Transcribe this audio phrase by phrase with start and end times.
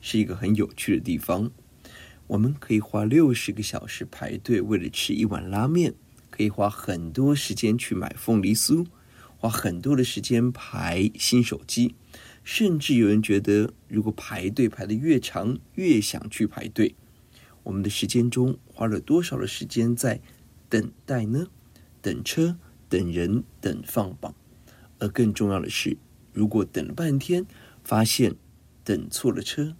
[0.00, 1.50] 是一个很有趣的地方，
[2.26, 5.94] 我们可以花六十个小时排队为了吃一碗拉面，
[6.30, 8.86] 可以花很多时间去买凤梨酥，
[9.36, 11.94] 花很多的时间排新手机，
[12.42, 16.94] 甚至有人觉得，如果排队排得越长，越想去排队。
[17.62, 20.20] 我们的时间中花了多少的时间在
[20.68, 21.48] 等待呢？
[22.00, 22.56] 等车、
[22.88, 24.34] 等人、等放榜。
[24.98, 25.98] 而更重要的是，
[26.32, 27.46] 如果等了半天，
[27.84, 28.34] 发现
[28.82, 29.76] 等错了车、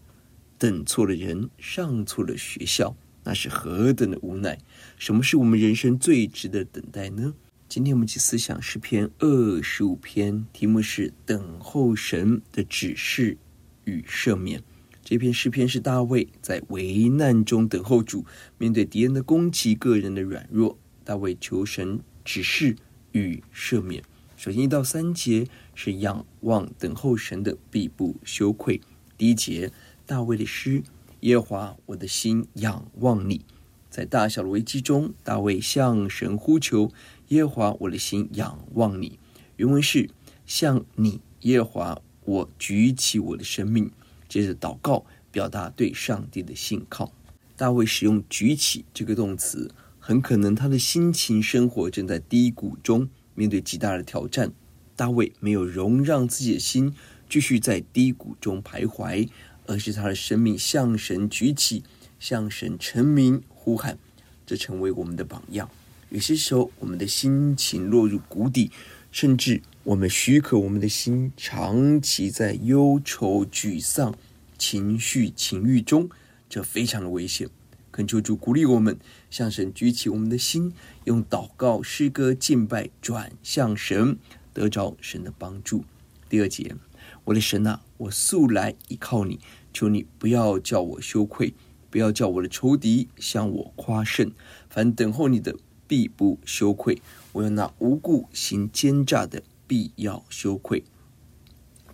[0.61, 2.95] 等错了人、上错了学校，
[3.25, 4.59] 那是何等的无奈！
[4.99, 7.33] 什么是我们人生最值得等待呢？
[7.67, 13.39] 今天我们一起思想诗篇二十五篇，题目是“等候神的指示
[13.87, 14.63] 与赦免”。
[15.03, 18.27] 这篇诗篇是大卫在危难中等候主，
[18.59, 22.77] 面对敌人的攻击、个人的软弱，大卫求神指示
[23.13, 24.05] 与赦免。
[24.37, 28.79] 首先一到三节是仰望等候神的必不羞愧。
[29.19, 29.71] 第一节，
[30.11, 30.83] 大卫的诗：
[31.21, 33.45] 耶和华，我的心仰望你。
[33.89, 36.91] 在大小的危机中，大卫向神呼求：
[37.29, 39.21] 耶和华，我的心仰望你。
[39.55, 40.11] 原文是：
[40.45, 43.89] 向你，耶和华，我举起我的生命。
[44.29, 47.13] 接着祷告，表达对上帝的信靠。
[47.57, 54.51] 大卫使用“举起”这个动词，很可能他的心情生活正在低谷中，面对极大的挑战。
[54.97, 56.95] 大卫没有容让自己的心
[57.27, 59.29] 继续在低谷中徘徊，
[59.71, 61.85] 而是他的生命向神举起，
[62.19, 63.97] 向神陈明呼喊，
[64.45, 65.71] 这成为我们的榜样。
[66.09, 68.73] 有些时候，我们的心情落入谷底，
[69.13, 69.63] 甚至。
[69.83, 74.15] 我们许可我们的心长期在忧愁、沮丧、
[74.59, 76.11] 情绪、情欲中，
[76.51, 77.49] 这非常的危险。
[77.91, 78.99] 恳求主鼓励我们，
[79.31, 84.19] 向神举起我们的心，用祷告、诗歌、敬拜转向神，
[84.53, 85.85] 得着神的帮助。
[86.29, 86.77] 第二节，
[87.25, 89.41] 我的神啊，我素来依靠你，
[89.73, 91.55] 求你不要叫我羞愧，
[91.91, 94.33] 不要叫我的仇敌向我夸胜。
[94.69, 97.01] 凡等候你的，必不羞愧。
[97.33, 99.43] 我要那无故行奸诈的。
[99.71, 100.83] 必要羞愧。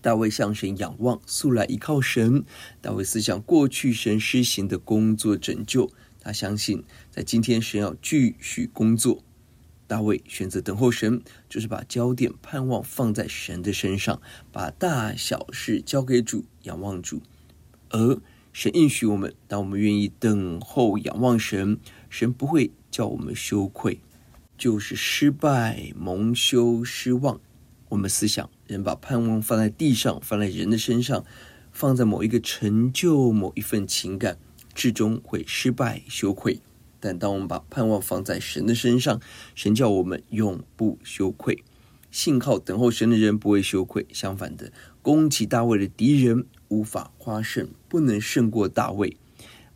[0.00, 2.42] 大卫向神仰望，素来依靠神。
[2.80, 9.22] 大卫思想过去神施行的工作拯救，他相信在今天神要继续工作。
[9.86, 11.20] 大卫选择等候神，
[11.50, 17.20] 就是把焦点盼望放在神的身上，把大小事交给主，仰望主。
[17.90, 18.20] 而
[18.52, 24.00] 神应许我们，当我们愿意等候仰望神，神不会叫我们羞愧，
[24.56, 27.40] 就是失败、蒙羞、失望。
[27.90, 31.24] 我们思想，人把盼望放在地上，放在人的身上，
[31.70, 34.38] 放在某一个成就、某一份情感，
[34.74, 36.60] 至终会失败、羞愧。
[36.98, 39.20] 但当我们把盼望放在神的身上，
[39.54, 41.62] 神叫我们永不羞愧。
[42.10, 44.72] 信靠等候神的人不会羞愧，相反的，
[45.02, 49.16] 攻击大卫的敌人无法夸胜，不能胜过大卫，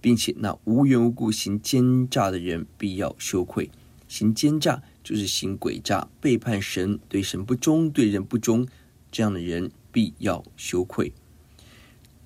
[0.00, 3.70] 并且那无缘无故行奸诈的人必要羞愧。
[4.08, 4.82] 行奸诈。
[5.02, 8.68] 就是行诡诈、背叛神、对神不忠、对人不忠，
[9.10, 11.12] 这样的人必要羞愧。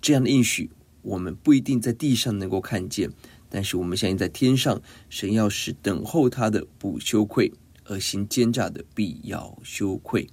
[0.03, 0.71] 这样的应许，
[1.03, 3.11] 我们不一定在地上能够看见，
[3.49, 7.53] 但是我们相信在天上，神要使等候他的不羞愧，
[7.85, 10.29] 而行奸诈的必要羞愧。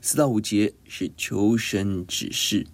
[0.00, 2.68] 四到五节是求神指示。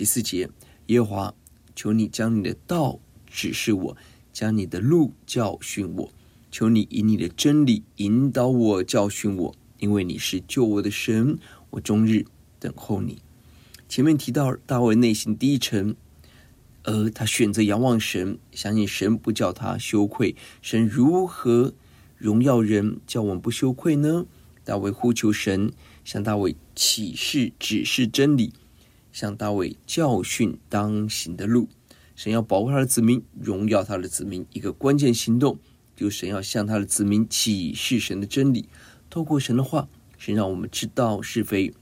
[0.00, 0.48] 第四节，
[0.86, 1.34] 耶和华，
[1.76, 3.96] 求你将你的道指示我，
[4.32, 6.10] 将你的路教训我。
[6.50, 11.36] 求你以你的真理引导我，教训我，因为你是救我的神，
[11.68, 12.24] 我终日
[12.58, 13.18] 等候你。
[13.90, 15.94] 前面提到大卫内心低沉，
[16.84, 20.34] 而他选择仰望神，相信神不叫他羞愧。
[20.62, 21.74] 神如何
[22.16, 24.24] 荣耀人，叫我们不羞愧呢？
[24.64, 25.70] 大卫呼求神，
[26.06, 28.54] 向大卫启示指示真理，
[29.12, 31.68] 向大卫教训当行的路。
[32.14, 34.44] 神要保护他的子民，荣耀他的子民。
[34.52, 35.58] 一个关键行动，
[35.96, 38.68] 就是神要向他的子民启示神的真理。
[39.08, 41.72] 透过神的话，神让我们知道是非，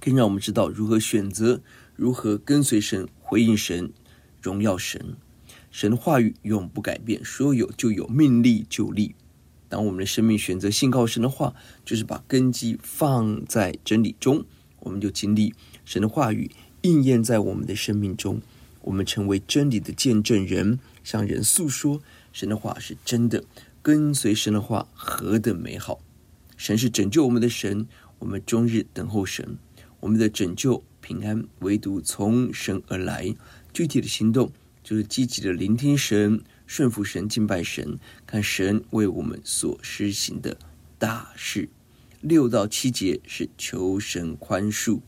[0.00, 1.62] 更让我们知道如何选择，
[1.94, 3.92] 如何跟随神，回应神，
[4.40, 5.16] 荣耀神。
[5.70, 9.14] 神的话语永不改变，说有就有，命立就立。
[9.68, 14.44] 当我们的生命选择信靠神的话，就是把根基放在真理中，
[14.80, 15.54] 我们就经历
[15.92, 16.50] 神的话语
[16.80, 18.40] 应验在我们的生命中，
[18.80, 22.00] 我们成为真理的见证人，向人诉说
[22.32, 23.44] 神的话是真的。
[23.82, 26.00] 跟随神的话何等美好！
[26.56, 27.86] 神是拯救我们的神，
[28.20, 29.58] 我们终日等候神，
[30.00, 33.34] 我们的拯救平安唯独从神而来。
[33.74, 34.50] 具体的行动
[34.82, 36.40] 就是积极的聆听神。
[36.66, 40.56] 顺服神，敬拜神，看神为我们所施行的
[40.98, 41.68] 大事。
[42.22, 45.00] 六到七节是求神宽恕。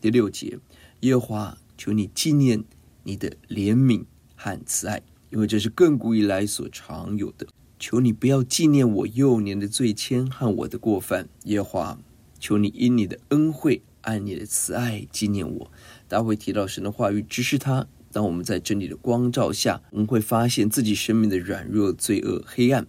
[0.00, 0.58] 第六节，
[1.00, 2.64] 耶和华，求你纪念
[3.04, 4.04] 你的怜悯
[4.34, 7.46] 和慈爱，因为这是亘古以来所常有的。
[7.78, 11.28] 求你不要纪念我幼年的罪愆和我的过犯。
[11.44, 11.98] 耶和华，
[12.38, 15.70] 求你因你的恩惠，按你的慈爱纪念我。
[16.08, 17.86] 大卫提到神的话语，指示他。
[18.12, 22.86] 当我们在真理的光照下，我们会发现自己生命的软弱、罪恶、黑暗、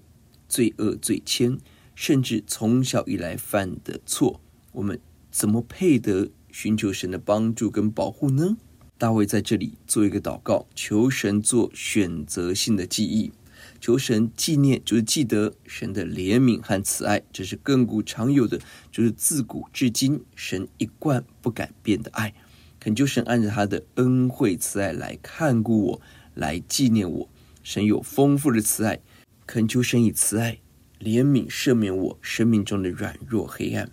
[0.49, 1.59] 罪恶、罪愆，
[1.93, 4.41] 甚至从小以来犯的错，
[4.71, 4.99] 我们
[5.29, 8.57] 怎么配得寻求神的帮助跟保护呢？
[8.97, 13.31] 大卫在这里做一个祷告，求神做选择性的记忆，
[13.79, 18.59] 求神纪念，就是记得神的怜悯和慈爱，这是亘古常有的，
[18.91, 22.33] 就是自古至今神一贯不改变的爱。
[22.79, 26.01] 恳求神按着他的恩惠慈爱来看顾我，
[26.35, 27.29] 来纪念我。
[27.63, 28.99] 神有丰富的慈爱，
[29.47, 30.59] 恳求神以慈爱
[30.99, 33.89] 怜悯赦免我生命中的软弱黑暗。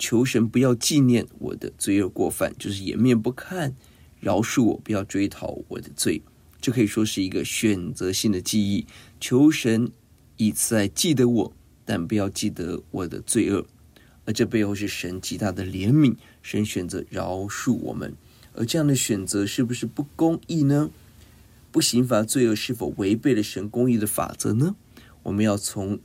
[0.00, 3.76] 求神不要纪念我的罪恶过犯，就是掩面不看，
[4.18, 6.22] 饶恕我，不要追讨我的罪。
[6.58, 8.86] 这可以说是一个选择性的记忆。
[9.20, 9.92] 求神
[10.38, 11.52] 以此来记得我，
[11.84, 13.66] 但不要记得我的罪恶。
[14.24, 18.14] 而这背后是神极大的怜悯，神选择饶恕我们，
[18.54, 20.90] 而这样的选择是不是不公义呢？
[21.70, 24.76] 不刑罚罪恶是否违背了神公义的法则呢？
[25.24, 26.00] 我们要从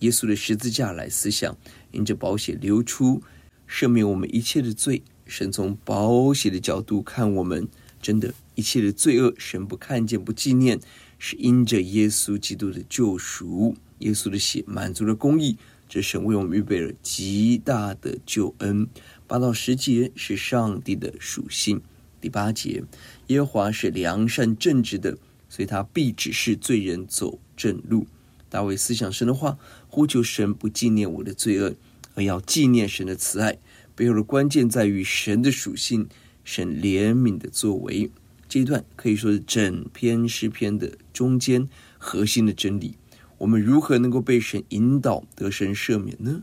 [0.00, 1.56] 耶稣的十字架来思想，
[1.92, 3.22] 因着宝血流出，
[3.68, 5.02] 赦免我们一切的罪。
[5.24, 7.68] 神从宝血的角度看我们，
[8.02, 10.80] 真的，一切的罪恶，神不看见，不纪念，
[11.18, 15.56] 是因着耶稣基督的救赎，耶稣的血满足了公义。
[15.88, 18.88] 这神为我们预备了极大的救恩。
[19.26, 21.80] 八到十节是上帝的属性。
[22.20, 22.82] 第八节，
[23.28, 25.18] 耶和华是良善正直的，
[25.48, 28.06] 所以他必指示罪人走正路。
[28.48, 29.58] 大卫思想神的话，
[29.94, 31.74] 呼求神不纪念我的罪恶，
[32.14, 33.58] 而要纪念神的慈爱。
[33.94, 36.08] 背后的关键在于神的属性，
[36.42, 38.10] 神怜悯的作为。
[38.48, 41.68] 这一段可以说是整篇诗篇的中间
[41.98, 42.96] 核心的真理。
[43.36, 46.40] 我们如何能够被神引导得神赦免呢？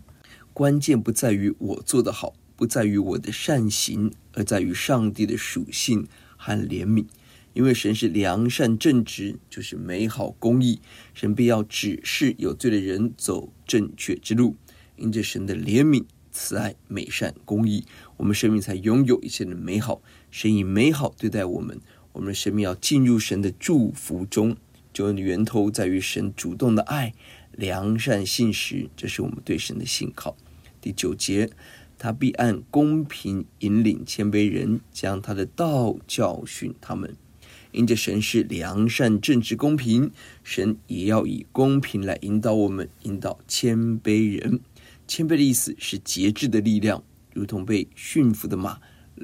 [0.53, 6.07] 关键不在于我做得好，不在于我的善行，而在于上帝的属性
[6.37, 7.05] 和怜悯。
[7.53, 10.79] 因为神是良善正直，就是美好公义，
[11.13, 14.55] 神必要指示有罪的人走正确之路。
[14.95, 17.85] 因着神的怜悯、慈爱、美善、公义，
[18.17, 20.01] 我们生命才拥有一切的美好。
[20.29, 21.79] 神以美好对待我们，
[22.13, 24.55] 我们的生命要进入神的祝福中。
[24.91, 27.13] 救恩的源头在于神主动的爱、
[27.53, 30.35] 良善信实，这是我们对神的信靠。
[30.81, 31.49] 第九节，
[31.97, 37.15] 他必按公平引领谦卑人，将他的道教训他们。
[37.71, 40.11] 因着神是良善、正直、公平，
[40.43, 44.59] 神也要以公平来引导我们，引导谦卑人。
[45.07, 48.79] 谦卑的意思是节制的力量，如同被驯服的马，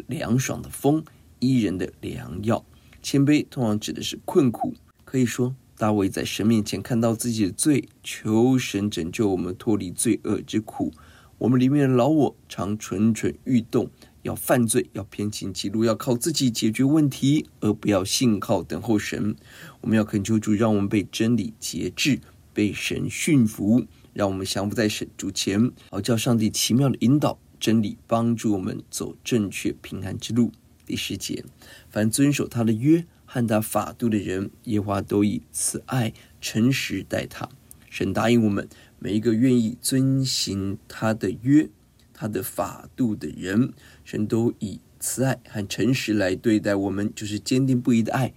[0.08, 1.04] 凉爽的风，
[1.40, 2.66] 医人的良药。
[3.02, 4.74] 谦卑通常指的是困苦。
[5.04, 10.92] 可以说，大卫在神面前看到自己的罪，求神拯救我们脱离罪恶之苦。
[11.38, 13.90] 我们里面的老我常蠢蠢欲动，
[14.25, 19.36] 要犯罪，要偏行己路，要靠自己解决问题，而不要信靠等候神。
[19.82, 22.20] 我们要恳求主，让我们被真理节制，
[22.51, 30.51] 被神驯服，让我们降服在神主前，好叫上帝奇妙的引导真理，帮助我们走正确平安之路。
[30.86, 31.46] 第十节，
[31.89, 33.05] 凡遵守他的约。
[33.27, 37.50] 和他法度的人，耶华都以慈爱、诚实待他。
[37.89, 41.67] 神答应我们，每一个愿意遵行他的约、
[42.13, 43.74] 他的法度的人，
[44.06, 48.34] 神都以慈爱和诚实来对待我们，就是坚定不移的爱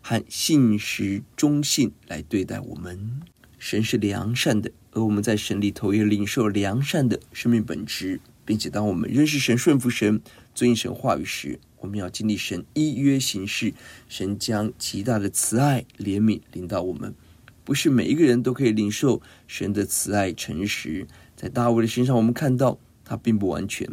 [0.00, 3.20] 和信实忠信来对待我们。
[3.58, 10.20] 神是良善的，而我们在神里头也领受良善的生命本质，并且当我们认识神、顺服神，
[10.54, 13.74] 遵行神话语时，我们要经历神依约行事，
[14.08, 17.14] 神将极大的慈爱怜悯临到我们。
[17.62, 21.06] 不是每一个人都可以领受神的慈爱诚实。
[21.36, 23.86] 在大卫的身上，我们看到他并不完全，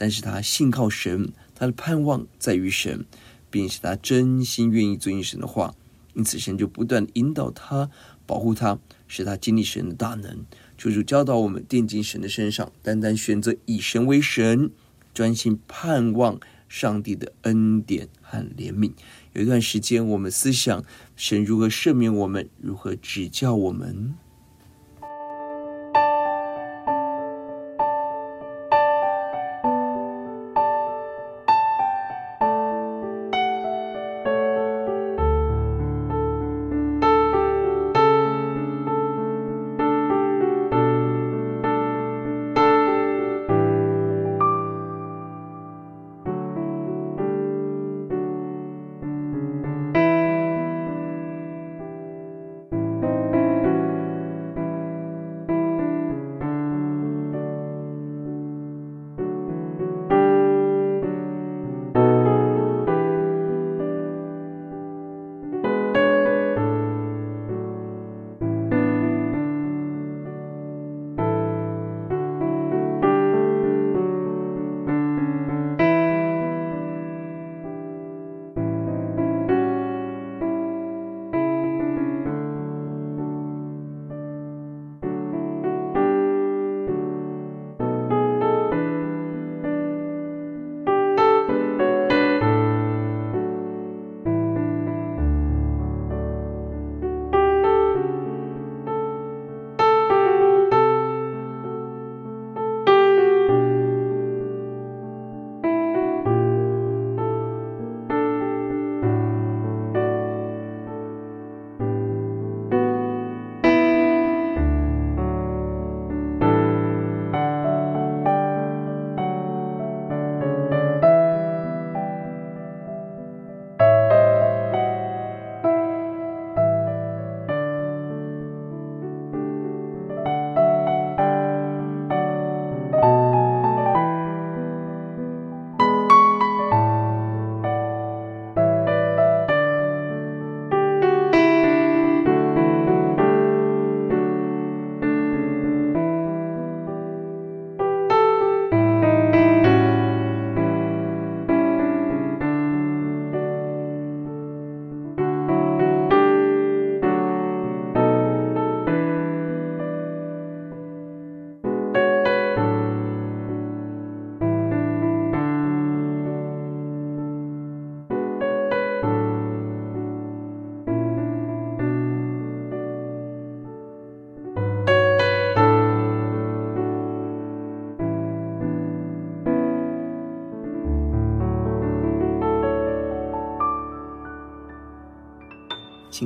[0.00, 3.04] 但是他信靠神，他的盼望在于神，
[3.50, 5.74] 并且他真心愿意遵行神的话，
[6.14, 7.90] 因此神就不断引导他、
[8.24, 10.46] 保护他，使他经历神的大能。
[10.78, 14.70] 求主教导我们，定睛神的身上，单单选择以神为神，
[15.12, 18.92] 专心盼望上帝的恩典和怜悯。
[19.34, 20.82] 有一段时间，我们思想
[21.14, 24.14] 神如何赦免我们，如何指教我们。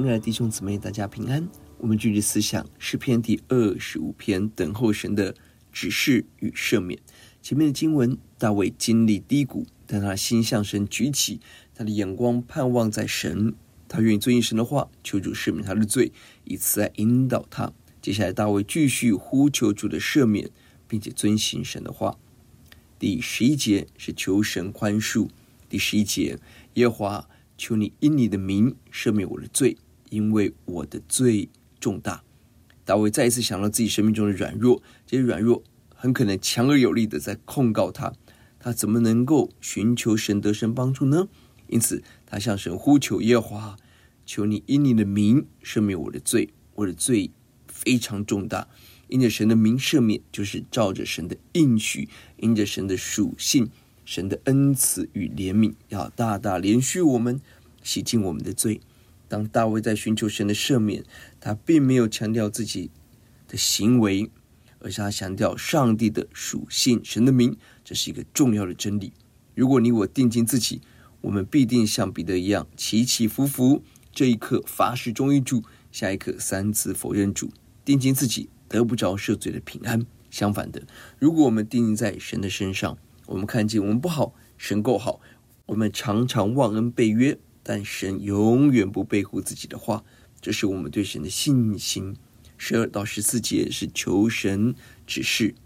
[0.05, 1.49] 亲爱的弟兄姊妹，大家平安。
[1.79, 5.35] 我们继续思想诗篇第二十五篇，等候神的
[5.73, 7.01] 指示与赦免。
[7.41, 11.41] 前面的经文，大卫经历低谷，但他心向神举起，
[11.75, 13.55] 他的眼光盼望在神，
[13.89, 16.13] 他愿意遵行神的话，求主赦免他的罪，
[16.45, 17.73] 以此来引导他。
[18.03, 20.51] 接下来，大卫继续呼求主的赦免，
[20.87, 22.19] 并且遵行神的话。
[22.99, 25.31] 第十一节是求神宽恕。
[25.71, 26.39] 第十一节，
[26.75, 29.79] 耶和华，求你因你的名赦免我的罪。
[30.15, 31.49] 因为我的罪
[31.81, 32.23] 重大，
[32.85, 38.13] 大卫再一次想到自己生命中的软弱，这些软弱很可能强而有力的在控告他，
[38.61, 41.27] 他怎么能够寻求神得神帮助呢？
[41.67, 43.77] 因此，他向神呼求耶和华，
[44.25, 47.33] 求你因你的名赦免我的罪，我的罪
[47.67, 48.69] 非常重大。
[49.09, 53.69] 因着神的名赦免，就是照着神的应许，因着神的属性，
[54.05, 57.41] 神的恩慈与怜悯，要大大怜恤我们，
[57.83, 58.81] 洗净我们的罪。
[59.29, 61.05] 当大卫在寻求神的赦免，
[61.41, 62.91] 他并没有强调自己
[63.49, 64.31] 的行为，
[64.79, 69.13] 而是他强调上帝的属性、神的名，这是一个重要的真理。
[69.55, 70.81] 如果你我定睛自己，
[71.23, 73.83] 我们必定像彼得一样起起伏伏。
[74.13, 77.51] 这一刻发誓忠于主，下一刻三次否认主，
[77.85, 80.07] 定睛自己得不着赦罪的平安。
[80.31, 80.83] 相反的，
[81.19, 85.21] 如果我们定睛在神的身上，我们看见我们不好，神够好，
[85.67, 87.39] 我们常常忘恩背约。
[87.65, 90.05] 但神永远不背负自己的话，
[90.41, 92.15] 这是我们对神的信心。
[92.57, 95.57] 十二到十四节是求神指示。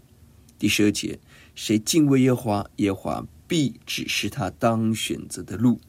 [0.57, 1.19] 第十二节，
[1.53, 5.79] 谁敬畏耶华，耶华必指示他当选择的路。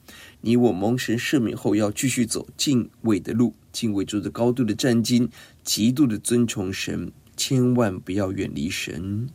[0.42, 5.28] 你我蒙神赦免后，要继续走敬畏的路，敬畏主的高度的战兢，
[5.64, 9.28] 极度的尊崇神，千万不要远离神，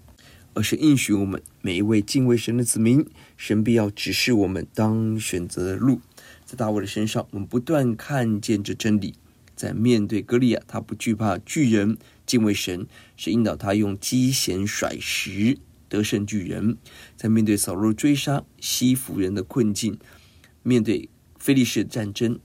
[0.53, 3.05] 而是应许我们每一位敬畏神的子民，
[3.35, 5.99] 神必要指示我们当选择的路。
[6.55, 9.13] 大卫的身上，我们不断看见这真理。
[9.55, 15.57] 在面对歌利亚，他不惧怕巨人，敬畏神，是引导他用机弦甩石
[15.87, 16.77] 得胜巨人。
[17.15, 19.97] 在面对扫罗追杀西弗人的困境，
[20.63, 21.07] 面对
[21.37, 22.37] 非利士战争、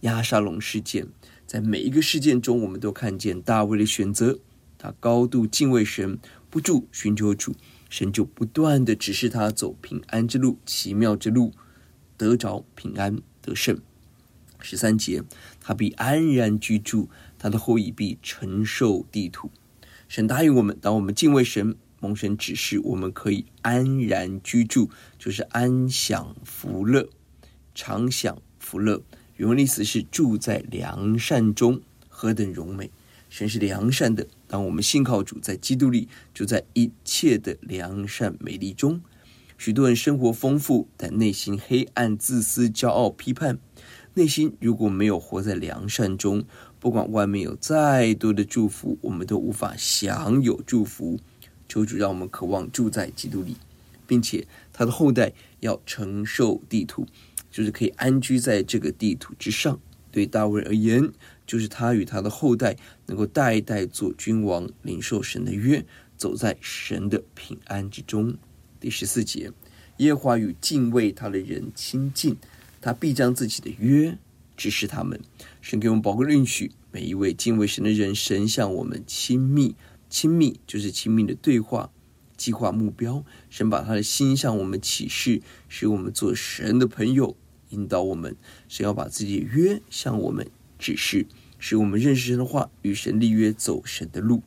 [0.00, 1.06] 押沙龙事件，
[1.46, 4.38] 在每一个事件中，我们都看见大卫的选择。
[4.76, 6.18] 他高度敬畏神，
[6.50, 7.54] 不住寻求主，
[7.88, 11.52] 神就不断地指示他走平安之路、奇妙之路，
[12.18, 13.16] 得着平安
[13.48, 13.80] 得胜。
[14.60, 15.22] 十三节，
[15.60, 19.50] 他必安然居住，他的后裔必承受地土。
[20.08, 27.08] 神答应我们，当我们敬畏神，蒙神指示，我们可以安然居住，就是安享福乐，
[27.74, 29.02] 常享福乐。
[29.36, 32.90] 原文的意思是住在良善中，何等荣美！
[33.30, 39.00] 神是良善的，当我们信靠主，在基督里，就在一切的良善美丽中。
[39.58, 43.58] 许多人生活丰富，但内心黑暗、自私、骄傲、批判。
[44.14, 46.44] 内心如果没有活在良善中，
[46.78, 51.18] 不管外面有再多的祝福，我们都无法享有祝福。
[51.68, 53.56] 求主让我们渴望住在基督里，
[54.06, 57.04] 并且他的后代要承受地土，
[57.50, 59.80] 就是可以安居在这个地土之上。
[60.12, 61.12] 对大卫而言，
[61.44, 65.84] 就是他与他的后代能够代代做君王，领受神的约，
[66.16, 68.36] 走在神的平安之中。
[68.80, 69.50] 第十四节，
[69.96, 72.36] 耶和华与敬畏他的人亲近。
[72.80, 74.16] 他必将自己的约
[74.56, 75.20] 指示他们，
[75.60, 76.70] 神给我们宝贵的应许。
[76.92, 79.74] 每一位敬畏神的人，神向我们亲密，
[80.08, 81.90] 亲密就是亲密的对话、
[82.36, 83.24] 计划、目标。
[83.50, 87.36] 神把他的心向我们启示，使我们做神的朋友，
[87.70, 88.36] 引导我们。
[88.68, 91.26] 神要把自己的约向我们指示，
[91.58, 94.42] 使我们认识神的话，与神立约，走神的路。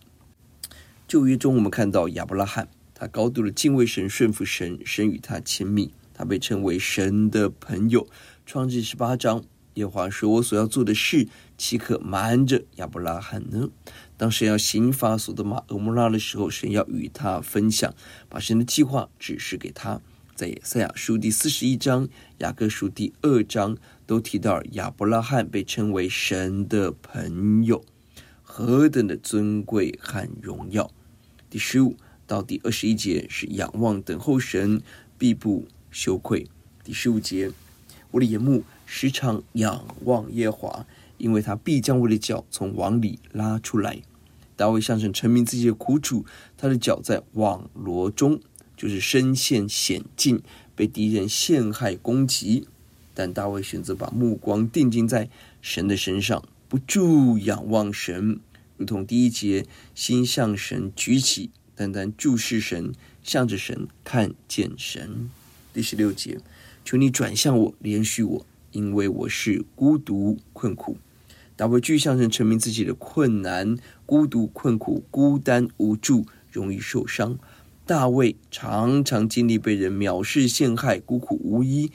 [1.05, 2.69] 旧约中，我们看到亚伯拉罕，
[3.01, 5.91] 他高度的敬畏神，顺服神，神与他亲密。
[6.13, 8.05] 他被称为神的朋友。
[8.45, 13.69] 创世十八章，耶和华说：“我所要做的事，岂可瞒着亚伯拉罕呢？”
[14.17, 17.91] 当神要刑罚所多玛、蛾摩拉的时候，神要与他分享，
[18.29, 19.99] 把神的计划指示给他。
[20.35, 27.83] 在以赛亚书第四十一章、雅各书第二章都提到亚伯拉罕被称为神的朋友，
[28.43, 30.91] 何等的尊贵和荣耀！
[31.49, 31.97] 第十五
[32.31, 34.81] 到第二十一节是仰望等候神，
[35.17, 36.47] 必不羞愧。
[36.81, 37.51] 第十五节，
[38.11, 44.01] 我的眼目时常仰望耶华，因为他必将我的脚从网里拉出来。
[44.55, 46.25] 大卫向神陈明自己的苦楚，
[46.57, 48.39] 他的脚在网罗中，
[48.77, 50.41] 就是身陷险境，
[50.73, 52.65] 被敌人陷害攻击。
[53.13, 55.29] 但大卫选择把目光定睛在
[55.61, 58.39] 神的身上，不住仰望神，
[58.77, 61.49] 如同第一节，心向神举起，
[61.81, 65.31] 单单注视神，向着神，看见神。
[65.73, 66.37] 第十六节，
[66.85, 70.97] 求你转向我，怜恤我，因为我是孤独困苦。
[71.55, 77.39] 大卫继续向神陈明自己的困难、孤独困苦、孤单无助、容易受伤。
[77.87, 81.91] 大卫常常经历被人藐视、陷害、孤苦无依、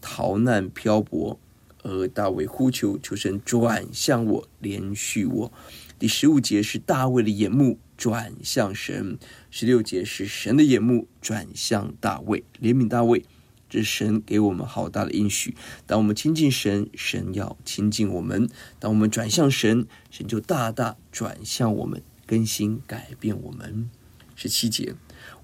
[0.00, 1.38] 逃难漂泊，
[1.84, 5.52] 而大卫呼求求神转向我，怜恤我。
[6.00, 9.18] 第十五节是大卫的眼目转向神，
[9.50, 13.22] 十六节是神的眼目转向大卫，怜悯大卫。
[13.68, 15.54] 这神给我们好大的应许。
[15.86, 18.46] 当我们亲近神，神要亲近我们；
[18.78, 23.90] 当我们转向神，神就大大转向我们，更新改变我们。
[24.34, 24.94] 十七节，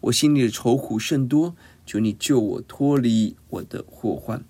[0.01, 4.42] 我心里的愁苦甚多，求你救我脱离我的祸患。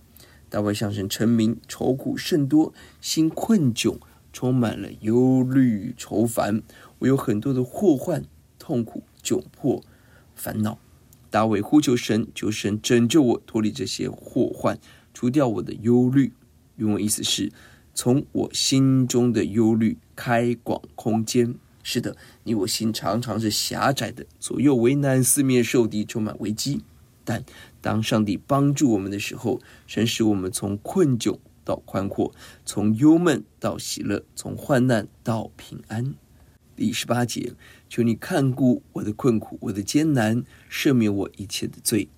[0.49, 3.99] 大卫向神陈明愁苦甚多，心困窘。
[4.37, 6.63] 充满了忧虑、愁烦，
[6.99, 8.23] 我有很多的祸患、
[8.59, 9.83] 痛苦、窘迫、
[10.35, 10.79] 烦恼。
[11.31, 14.79] 大卫呼求神，求神拯救我，脱离这些祸患，
[15.15, 16.35] 除掉我的忧虑。
[16.75, 17.51] 原文意思是
[17.95, 21.55] 从我心中的忧虑开广空间。
[21.83, 26.83] 是的，你我心常常是狭窄的，左右为难，四面受敌，充满危机。
[27.25, 27.43] 但
[27.81, 31.39] 当上帝帮助我们的时候，神使我们从困窘。
[31.67, 32.33] 到宽阔，
[32.65, 36.15] 从忧闷到喜乐，从患难到平安。
[36.77, 37.55] 第十八节，
[37.89, 42.09] 求你看顾我的困苦，我的艰难，赦免我一切的罪。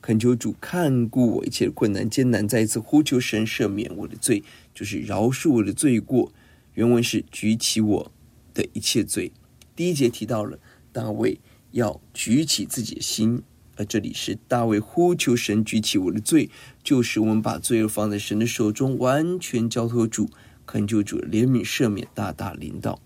[0.00, 4.44] 恳求主看顾我一切的困难艰难，再一次呼求神赦免我的罪，
[4.74, 6.32] 就是饶恕我的罪过。
[6.74, 8.12] 原文是举起我
[8.52, 9.32] 的一切罪。
[9.74, 10.58] 第一节提到了
[10.92, 11.40] 大卫
[11.70, 13.42] 要举起自己的心，
[13.78, 16.50] 而这里是大卫呼求神举起我的罪，
[16.82, 20.28] 就是我们把罪恶放在神的手中，完全交托主，
[20.66, 23.00] 恳求主怜悯赦免，大大临到。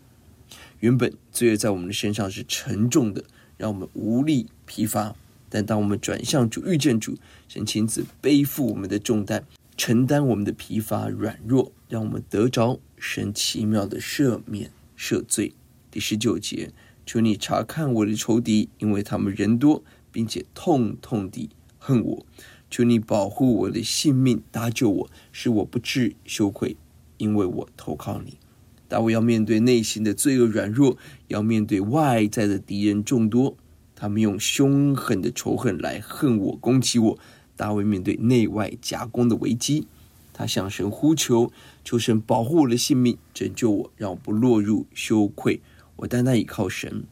[0.80, 3.22] 原本罪恶在我们的身上是沉重的，
[3.58, 5.14] 让我们无力疲乏。
[5.50, 9.44] 但当我们转向主，遇见主，神亲自背负我们的重担，
[9.76, 15.52] 承担我们的疲乏软弱，让我们得着神奇妙的赦免赦罪。
[15.90, 16.72] 第十九节，
[17.04, 19.84] 求你查看我的仇敌，因为他们人多。
[20.12, 22.26] 并且痛痛地恨我，
[22.70, 26.76] 求你保护我的性命，搭救我，使我不至羞愧，
[27.16, 28.38] 因为我投靠你。
[28.86, 30.98] 大卫要面对内心的罪恶软弱，
[31.28, 33.56] 要面对外在的敌人众多，
[33.96, 37.18] 他们用凶狠的仇恨来恨我、攻击我。
[37.56, 39.86] 大卫面对内外夹攻的危机，
[40.32, 41.50] 他向神呼求，
[41.82, 45.60] 求神保护我的性命，拯救我，让我不落入羞愧。
[45.96, 47.04] 我单单倚靠神。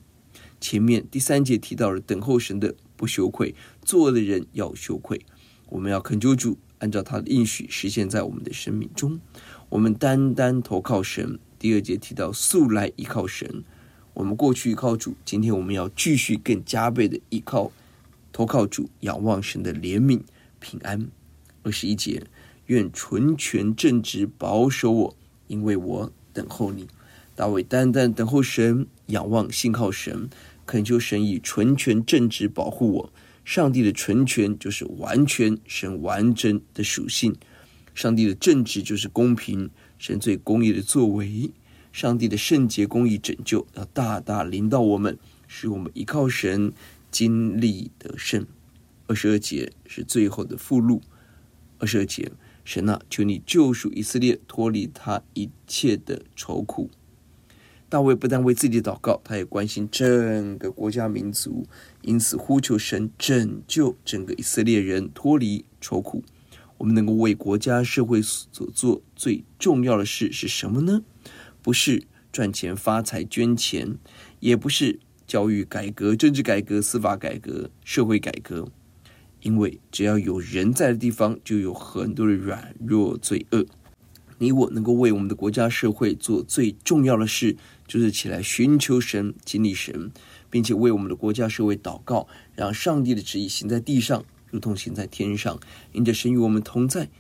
[0.61, 2.75] 前面第三节提到了等候神的。
[3.01, 5.19] 不羞愧，作恶的人要羞愧。
[5.71, 9.19] 我们要恳求主，按照他的应许实现在我们的生命中。
[9.71, 11.39] 我们单单投靠神。
[11.59, 13.65] 第二节提到素来依靠神，
[14.13, 17.73] 我们过去依靠主，今天我们要继续更加倍的依靠、
[18.35, 20.21] 投靠主，仰望神的怜悯、
[20.59, 21.09] 平安。
[21.63, 22.27] 二十一节，
[22.67, 26.87] 愿纯全正直保守我，因为我等候你。
[27.35, 30.29] 大卫单单等候神，仰望信靠神。
[30.71, 33.13] 恳求神以纯全正直保护我。
[33.45, 37.33] 上帝的纯全就是完全，神完整的属性；
[37.93, 41.51] 上帝的正直就是公平，神最公义的作为；
[41.93, 46.73] 上帝的圣洁公义拯救要大大临到我们，使我们依靠神，
[47.11, 48.47] 经历得胜。
[49.09, 51.03] 二十二节是最后的附录。
[51.79, 52.31] 二十二节，
[52.65, 56.89] 神啊，求你救赎以色列，脱离他一切的愁苦。
[57.91, 61.67] 大卫不但为自己祷告，他也关心整个国家民族，
[62.03, 66.23] 因此呼求神拯救整个以色列人脱离愁苦。
[66.79, 71.03] 我们能够为国家社会所做最重要的事是什么呢？
[71.63, 73.99] 不是赚钱发财捐钱，
[74.39, 78.69] 也不是教育改革、政治改革、司法改革、社会改革，
[79.43, 83.67] 因为只要有人在的地方，就有很多的软弱罪恶。
[84.43, 90.11] 你我能够为我们的国家社会做最重要的事，就是起来寻求神、经历神，
[90.49, 95.61] 并且为我们的国家社会祷告，让上帝的旨意行在地上，如同行在天上。
[95.93, 97.11] 因着神与我们同在，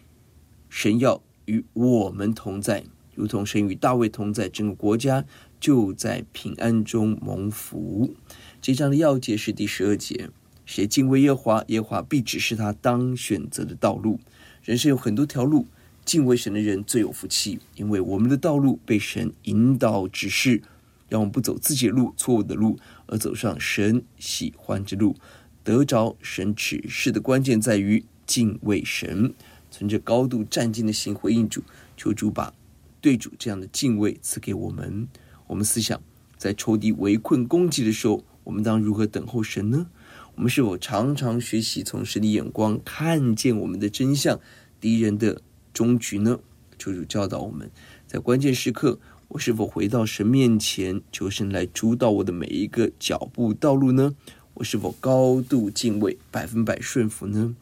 [0.70, 5.26] 神要与我们同在，如同神与大卫同在，整个国家
[5.60, 8.14] 就在平安中蒙福。
[8.62, 10.30] 这章的要节是第十二节：
[10.64, 14.18] 谁敬畏耶华，耶华必指示他当选择的道路。
[14.62, 15.66] 人生有很多条路。
[16.10, 20.60] 敬畏神的人最有福气，因为我们的道路被神引导指示，
[21.08, 25.14] 让我们不走自己的路、错误的路，而走上神喜欢之路。
[25.62, 29.32] 得着神指示的关键在于敬畏神，
[29.70, 31.62] 存着高度战兢的心回应主，
[31.96, 32.52] 求主把
[33.00, 35.06] 对主这样的敬畏赐给我们。
[35.46, 36.02] 我们思想，
[36.36, 39.86] 在仇敌围困攻击的时候，我们当如何等候神呢？
[40.34, 44.40] 我们是否常常学习从神的眼光看见我们的真相、
[44.80, 45.40] 敌人的
[45.80, 46.38] 终局呢？
[46.78, 47.70] 求主教导我们，
[48.06, 54.14] 在关键时刻，我是否回到神面前，求神来主导我的每一个脚步道路呢？
[54.52, 57.56] 我是否高度敬畏，百分百顺服呢？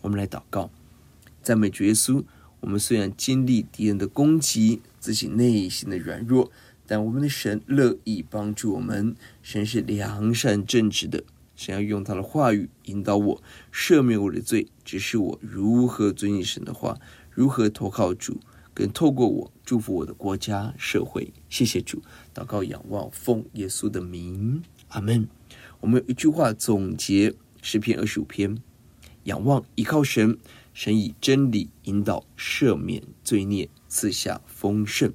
[0.00, 0.70] 我们来祷告，
[1.42, 2.24] 赞美主耶稣。
[2.60, 6.50] 我们虽然经历敌人的攻击，自己内心的软弱，
[6.86, 9.14] 但我们的神乐意帮助我们。
[9.42, 16.98] 神是良善正直的，神要用他的话语引导我，赦免我的罪，指示我如何遵行神的话。
[17.40, 18.38] 如何投靠主，
[18.74, 21.32] 更透过我祝福我的国家社会。
[21.48, 22.02] 谢谢主，
[22.34, 25.26] 祷告仰望奉耶稣的名，阿门。
[25.80, 28.58] 我们有一句话总结诗篇二十五篇：
[29.22, 30.36] 仰望依靠神，
[30.74, 35.10] 神以真理引导，赦免罪孽，赐下丰盛。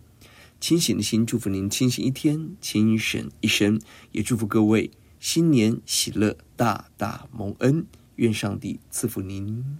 [0.59, 3.79] 清醒的心祝福您清醒一天，清醒一生。
[4.11, 7.85] 也祝福各位新年喜乐，大大蒙恩。
[8.15, 9.77] 愿上帝赐福您。